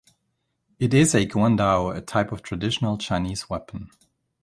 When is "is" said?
0.95-1.13